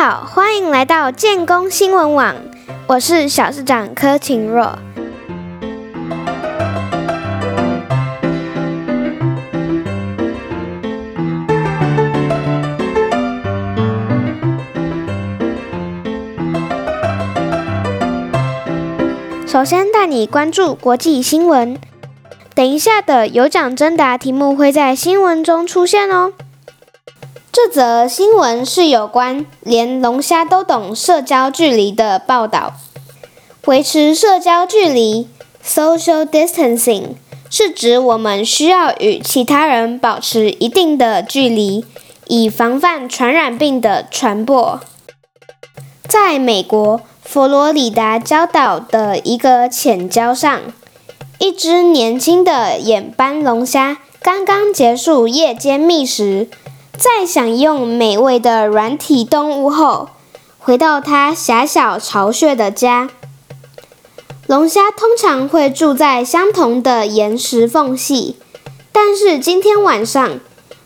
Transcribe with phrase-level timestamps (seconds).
[0.00, 2.36] 好，欢迎来到建工新闻网，
[2.86, 4.78] 我是小市长柯晴若。
[19.48, 21.76] 首先带你关注国际新闻，
[22.54, 26.34] 等一下的有奖征答题目会在新闻中出现哦。
[27.60, 32.74] 这则新闻是有关连龙虾都懂社交距离的报道。
[33.66, 35.26] 维持社交距离
[35.66, 37.14] （social distancing）
[37.50, 41.84] 是指我们需要与其他人保持一定的距离，
[42.28, 44.78] 以防范传染病的传播。
[46.06, 50.60] 在美国佛罗里达礁岛的一个浅礁上，
[51.40, 56.46] 一只年轻的眼斑龙虾刚刚结束夜间觅食。
[56.98, 60.08] 在享用美味的软体动物后，
[60.58, 63.08] 回到它狭小巢穴的家。
[64.48, 68.34] 龙虾通常会住在相同的岩石缝隙，
[68.90, 70.40] 但是今天晚上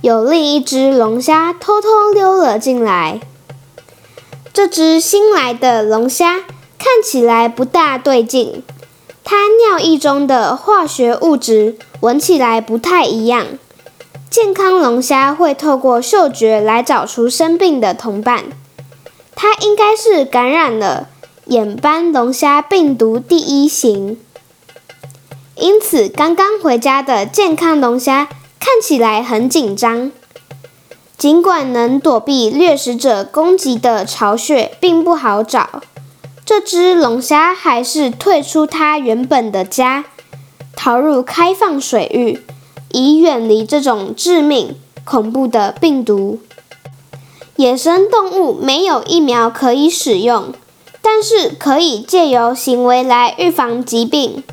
[0.00, 3.20] 有另一只龙虾偷偷溜了进来。
[4.54, 6.38] 这只新来的龙虾
[6.78, 8.62] 看起来不大对劲，
[9.22, 9.36] 它
[9.68, 13.46] 尿液中的化学物质闻起来不太一样。
[14.30, 18.44] 健康龙虾会透过嗅觉来找出生病的同伴，
[19.34, 21.08] 它应该是感染了
[21.46, 24.18] 眼斑龙虾病毒第一型。
[25.56, 28.28] 因此，刚刚回家的健康龙虾
[28.60, 30.12] 看起来很紧张。
[31.16, 35.82] 尽管能躲避掠食者攻击的巢穴并不好找，
[36.44, 40.04] 这只龙虾还是退出它原本的家，
[40.76, 42.40] 逃入开放水域。
[42.92, 46.38] 以远离这种致命、恐怖的病毒。
[47.56, 50.52] 野生动物没有疫苗可以使用，
[51.02, 54.44] 但是可以借由行为来预防疾病。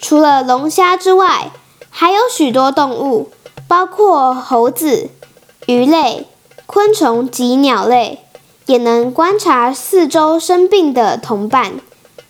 [0.00, 1.50] 除了龙虾之外，
[1.90, 3.30] 还有许多动物，
[3.66, 5.10] 包括猴子、
[5.66, 6.26] 鱼类、
[6.66, 8.20] 昆虫及鸟类，
[8.66, 11.80] 也能观察四周生病的同伴，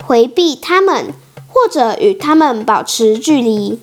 [0.03, 1.13] 回避它们，
[1.47, 3.79] 或者与它们保持距离。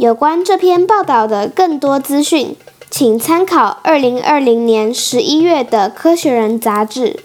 [0.00, 2.56] 有关这篇报道的更多资讯，
[2.88, 7.20] 请参考二零二零年十一月的《科学人》杂志。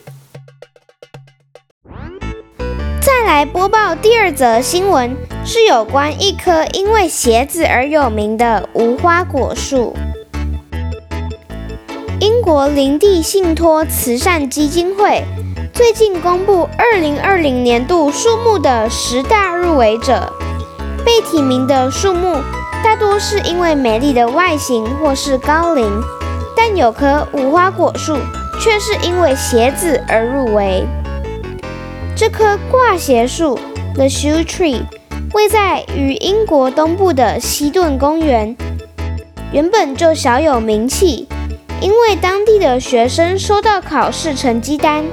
[3.01, 5.15] 再来播报第二则新闻，
[5.45, 9.95] 是有关一棵因为鞋子而有名的无花果树。
[12.19, 15.23] 英国林地信托慈善基金会
[15.73, 20.33] 最近公布二零二零年度树木的十大入围者，
[21.05, 22.35] 被提名的树木。
[22.85, 25.91] 大多是因为美丽的外形或是高龄，
[26.55, 28.15] 但有棵无花果树
[28.59, 30.85] 却是因为鞋子而入围。
[32.15, 33.59] 这棵挂鞋树
[33.95, 34.83] （The Shoe Tree）
[35.33, 38.55] 位在于英国东部的西顿公园，
[39.51, 41.27] 原本就小有名气，
[41.81, 45.03] 因为当地的学生收到考试成绩单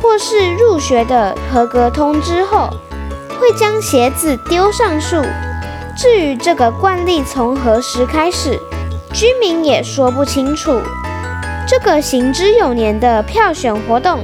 [0.00, 2.70] 或是入学的合格通知后，
[3.40, 5.16] 会将鞋子丢上树。
[6.00, 8.58] 至于这个惯例从何时开始，
[9.12, 10.80] 居民也说不清楚。
[11.68, 14.20] 这个行之有年的票选活动，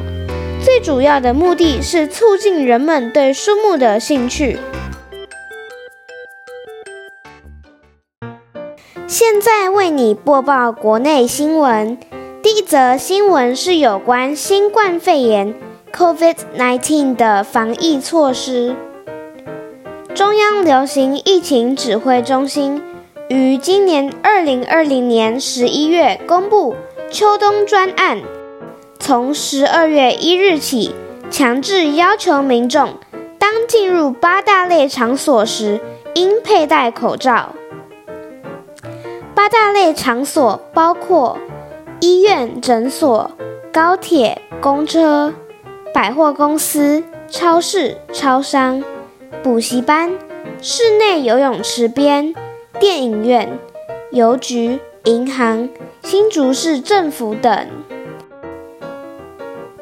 [0.65, 4.59] 最主要的目的是促进人们对树木的兴趣。
[9.07, 11.99] 现在为你播报国内新闻。
[12.43, 15.55] 第一则新闻是有关新冠肺炎
[15.93, 18.75] （COVID-19） 的防疫措施。
[20.17, 22.83] 中央流行疫情指挥中心
[23.29, 26.75] 于今年二零二零年十一月公布
[27.11, 28.23] 秋冬专案，
[28.99, 30.95] 从十二月一日起，
[31.31, 32.95] 强制要求民众
[33.39, 35.83] 当进入八大类场所时
[36.15, 37.51] 应佩戴口罩。
[39.35, 41.37] 八大类场所包括
[42.01, 43.31] 医院、诊所、
[43.71, 45.35] 高铁、公车、
[45.93, 48.83] 百货公司、超市、超商。
[49.43, 50.11] 补习班、
[50.61, 52.35] 室内游泳池边、
[52.79, 53.59] 电影院、
[54.11, 55.69] 邮局、银行、
[56.03, 57.67] 新竹市政府等，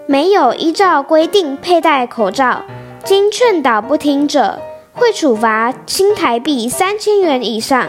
[0.06, 2.62] 没有依照规定佩戴口罩，
[3.05, 4.58] 经劝导不听者，
[4.93, 7.88] 会处罚新台币三千元以上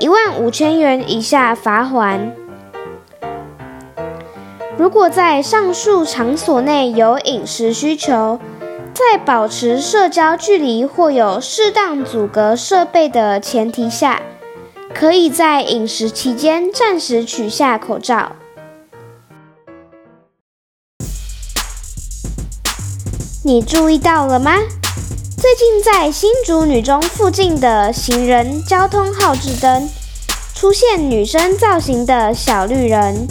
[0.00, 2.32] 一万五千元以下罚款。
[4.76, 8.38] 如果在上述场所内有饮食需求，
[8.98, 14.20] 在保持社交距离或有适当阻隔设备的前提下，
[14.92, 18.32] 可以在饮食期间暂时取下口罩。
[23.44, 24.56] 你注意到了吗？
[25.40, 29.88] 最近在新竹女中附近的行人交通号志灯
[30.56, 33.28] 出现女生造型的小绿人，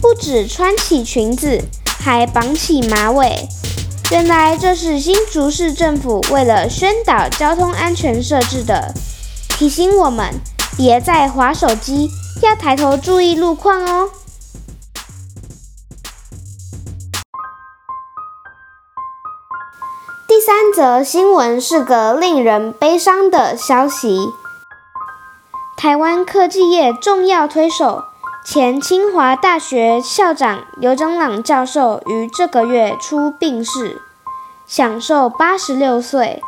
[0.00, 1.60] 不止穿起裙子，
[1.98, 3.48] 还绑起马尾。
[4.10, 8.92] 原来这是新竹市政府为了宣导交通安全设置的，
[9.50, 10.34] 提醒我们
[10.76, 12.10] 别再划手机，
[12.42, 14.10] 要抬头注意路况哦。
[20.26, 24.28] 第三则新闻是个令人悲伤的消息。
[25.76, 28.04] 台湾科技业重要推手、
[28.42, 34.00] 前清华大学校长刘忠朗教授于这个月初病逝，
[34.66, 36.42] 享受八十六岁。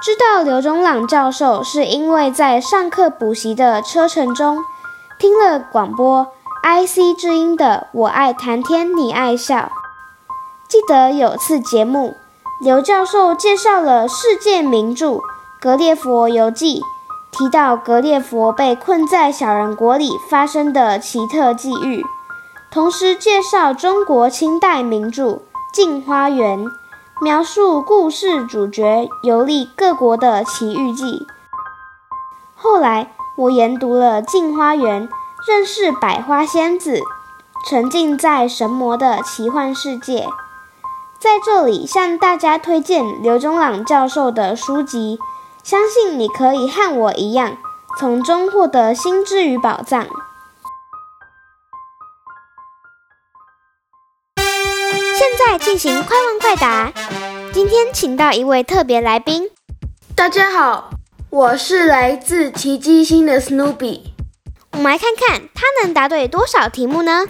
[0.00, 4.64] 知道刘忠朗教授是因为在上课补习的车程中，
[5.18, 6.28] 听了广播
[6.62, 9.72] IC 之音的“我爱谈天，你爱笑”。
[10.68, 12.14] 记得有次节目。
[12.60, 15.10] 刘教授介绍了世界名著
[15.60, 16.80] 《格列佛游记》，
[17.36, 22.06] 提到格列佛被困在小人国里发生的奇特际遇，
[22.70, 25.24] 同时介绍中国清代名著
[25.72, 26.64] 《镜花缘》，
[27.20, 31.26] 描述故事主角游历各国的奇遇记。
[32.54, 35.08] 后来我研读了《镜花缘》，
[35.44, 37.00] 认识百花仙子，
[37.68, 40.28] 沉浸在神魔的奇幻世界。
[41.18, 45.18] 在这里向大家推荐刘忠朗教授的书籍，
[45.64, 47.56] 相信你可以和我一样，
[47.98, 50.06] 从中获得心知与宝藏。
[54.36, 56.92] 现在进行快问快答，
[57.50, 59.48] 今天请到一位特别来宾。
[60.14, 60.90] 大家好，
[61.30, 64.02] 我是来自奇迹星的 Snoopy。
[64.72, 67.24] 我们来看看他能答对多少题目呢？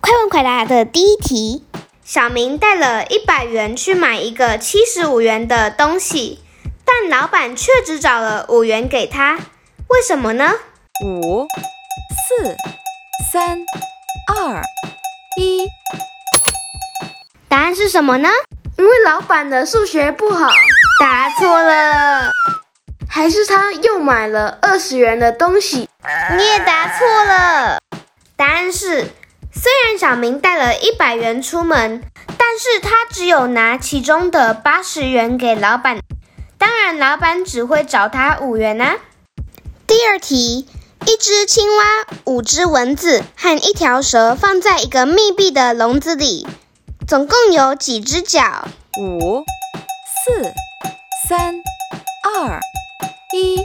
[0.00, 1.66] 快问快答的第一题：
[2.12, 6.44] 小明带了一百元去买一个七十五元的东西，
[6.84, 9.38] 但老板却只找了五元给他，
[9.88, 10.52] 为什么呢？
[11.06, 11.46] 五、
[12.28, 12.54] 四、
[13.32, 13.60] 三、
[14.28, 14.62] 二、
[15.40, 15.66] 一，
[17.48, 18.28] 答案是什么呢？
[18.76, 20.50] 因为老板的数学不好。
[21.00, 22.30] 答错了。
[23.08, 25.88] 还是他又买了二十元的东西？
[26.36, 27.78] 你也答错了。
[28.36, 29.10] 答案是。
[29.54, 32.02] 虽然小明带了一百元出门，
[32.38, 36.00] 但是他只有拿其中的八十元给老板，
[36.56, 38.96] 当然老板只会找他五元啊。
[39.86, 40.66] 第二题，
[41.06, 41.84] 一只青蛙、
[42.24, 46.46] 五只蚊子和一条蛇放在一个密闭的笼子里，
[47.06, 48.66] 总共有几只脚？
[48.98, 49.44] 五、
[50.24, 50.52] 四、
[51.28, 51.56] 三、
[52.24, 52.60] 二、
[53.34, 53.60] 一，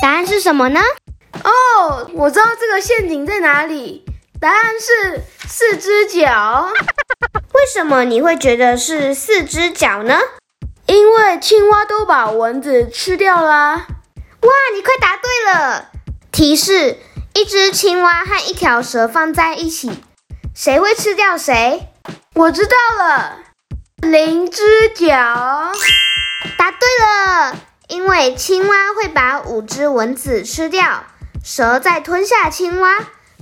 [0.00, 0.80] 答案是什么呢？
[1.44, 4.04] 哦，我知道这个陷阱在哪里。
[4.40, 6.70] 答案是四只脚。
[7.52, 10.20] 为什么你会觉得是四只脚呢？
[10.86, 13.86] 因为青蛙都把蚊子吃掉啦。
[14.40, 15.90] 哇，你快答对了！
[16.30, 16.98] 提示：
[17.34, 20.04] 一只青蛙和一条蛇放在一起，
[20.54, 21.88] 谁会吃掉谁？
[22.34, 23.38] 我知道了，
[24.00, 25.72] 零只脚。
[26.56, 27.56] 答对了，
[27.88, 31.04] 因为青蛙会把五只蚊子吃掉，
[31.44, 32.98] 蛇再吞下青蛙。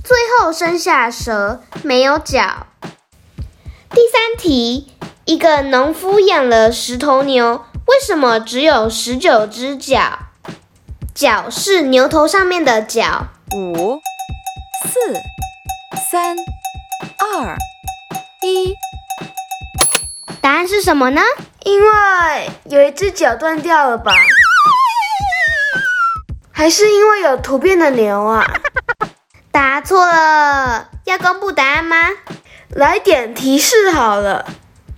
[0.07, 2.69] 最后剩下蛇，没有脚。
[3.91, 4.93] 第三题，
[5.25, 10.21] 一个农夫养了十头牛，为什么只有十九只脚？
[11.13, 13.27] 脚是牛头上面的角。
[13.53, 14.01] 五、
[14.85, 15.13] 四、
[16.09, 16.37] 三、
[17.19, 17.57] 二、
[18.43, 18.77] 一，
[20.41, 21.21] 答案是什么呢？
[21.65, 21.89] 因为
[22.67, 24.13] 有一只脚断掉了吧？
[26.53, 28.47] 还是因为有突变的牛啊？
[29.57, 31.97] 答错了，要公布答案吗？
[32.69, 34.45] 来点提示好了。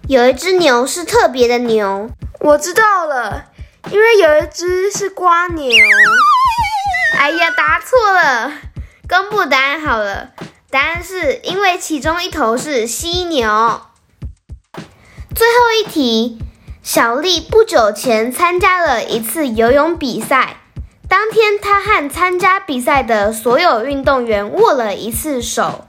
[0.09, 2.11] 有一只牛是特别的牛，
[2.41, 3.45] 我知道了，
[3.93, 5.73] 因为有一只是瓜牛。
[7.17, 8.53] 哎呀，答错了，
[9.09, 10.31] 公布答案好了。
[10.71, 13.83] 答案是因为其中一头是犀牛。
[15.37, 16.41] 最后一题，
[16.83, 20.57] 小丽不久前参加了一次游泳比赛。
[21.09, 25.87] 当天，他和参加比赛的所有运动员握了一次手。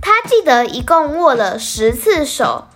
[0.00, 2.68] 他记得一共握了十次手。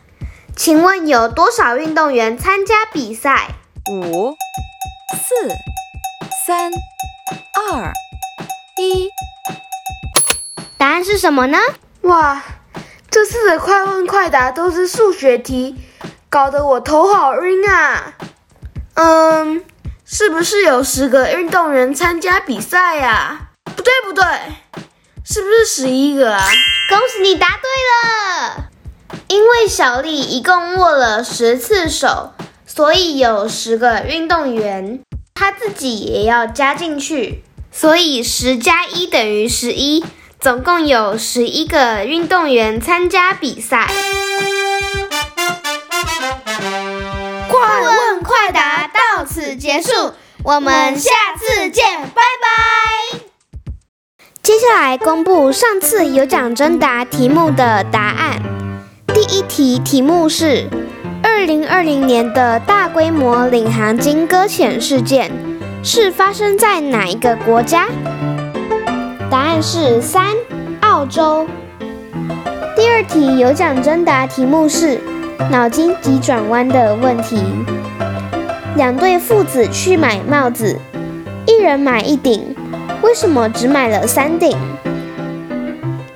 [0.55, 3.55] 请问有多少运动员参加比赛？
[3.91, 4.37] 五、
[5.15, 5.49] 四、
[6.47, 6.71] 三、
[7.55, 7.93] 二、
[8.77, 9.09] 一。
[10.77, 11.59] 答案是什么呢？
[12.03, 12.43] 哇，
[13.11, 15.77] 这次的快问快答都是数学题，
[16.29, 18.15] 搞得我头好晕啊。
[18.95, 19.65] 嗯。
[20.13, 23.51] 是不是有十个运动员参加比赛呀？
[23.77, 24.25] 不对不对，
[25.25, 26.45] 是不是十一个啊？
[26.89, 28.65] 恭喜你答对了！
[29.29, 32.33] 因为小丽一共握了十次手，
[32.67, 34.99] 所以有十个运动员，
[35.33, 40.05] 她自己也要加进去，所以十加一等于十一，
[40.41, 43.89] 总共有十一个运动员参加比赛。
[47.61, 49.91] 快问快答到此结束，
[50.43, 53.21] 我们下次见，拜拜。
[54.43, 58.41] 接下来公布上次有奖征答题目的答案。
[59.09, 60.69] 第一题题目是：
[61.23, 65.31] 二零二零年的大规模领航鲸搁浅事件
[65.85, 67.89] 是发生在哪一个国家？
[69.31, 70.35] 答案是三，
[70.81, 71.47] 澳洲。
[72.75, 74.99] 第二题有奖征答题目是
[75.49, 77.43] 脑筋急转弯的问题。
[78.77, 80.79] 两对父子去买帽子，
[81.47, 82.55] 一人买一顶。
[83.03, 84.57] 为什么只买了三顶？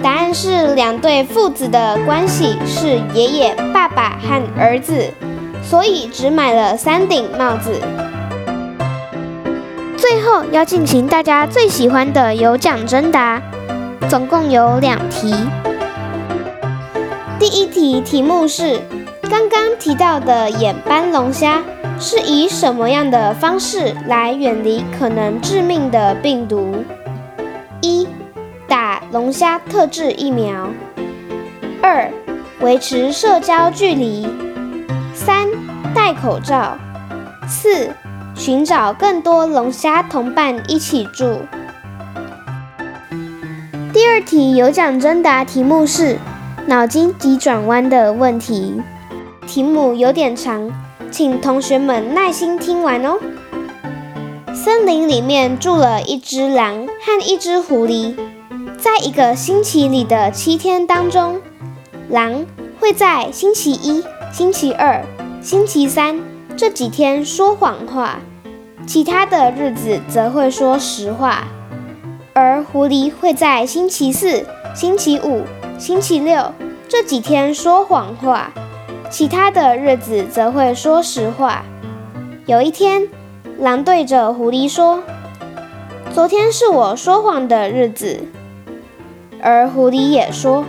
[0.02, 5.10] 答案是两对父子的关系是爷爷、爸爸和儿子，
[5.62, 7.80] 所以只买了三顶帽子。
[9.96, 13.40] 最后要进行大家最喜欢的有奖征答，
[14.08, 15.34] 总共有两题。
[17.38, 18.80] 第一题题目是
[19.34, 21.60] 刚刚提到的眼斑龙虾。
[21.98, 26.84] 是以什么样的方式来远离可能致命的病毒？
[27.80, 28.06] 一、
[28.68, 30.68] 打龙虾特制疫苗；
[31.82, 32.08] 二、
[32.60, 34.24] 维持社交距离；
[35.12, 35.48] 三、
[35.94, 36.76] 戴口罩；
[37.48, 37.90] 四、
[38.36, 41.40] 寻找更多龙虾同伴一起住。
[43.92, 46.18] 第二题有奖征答题目是
[46.66, 48.82] 脑筋急转弯的问题，
[49.46, 50.70] 题目有点长。
[51.10, 53.16] 请同学们耐心听完哦。
[54.52, 58.16] 森林里面住了一只狼和一只狐狸，
[58.76, 61.40] 在一个星期里的七天当中，
[62.08, 62.44] 狼
[62.80, 65.04] 会在星期一、星期二、
[65.40, 66.18] 星期三
[66.56, 68.18] 这几天说谎话，
[68.84, 71.44] 其他的日子则会说实话；
[72.32, 75.42] 而狐狸会在星期四、星期五、
[75.78, 76.50] 星期六
[76.88, 78.50] 这几天说谎话。
[79.14, 81.64] 其他的日子则会说实话。
[82.46, 83.08] 有一天，
[83.60, 85.04] 狼对着狐狸说
[86.12, 88.22] ：“昨天是我说谎的日子。”
[89.40, 90.64] 而狐狸也说：“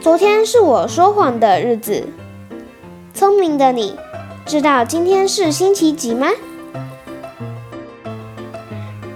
[0.00, 2.08] 昨天是我说谎的日子。”
[3.12, 3.94] 聪明的你，
[4.46, 6.28] 知道今天是星期几吗？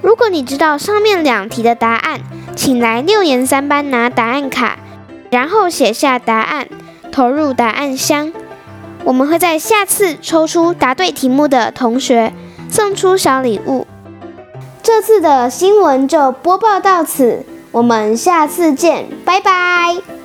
[0.03, 2.21] 如果你知道上面两题的答案，
[2.55, 4.79] 请来六年三班拿答案卡，
[5.31, 6.69] 然后写下答案，
[7.11, 8.31] 投入答案箱。
[9.05, 12.33] 我们会在下次抽出答对题目的同学，
[12.69, 13.87] 送出小礼物。
[14.83, 20.20] 这次的新闻就播报到此，我们下次见，拜拜。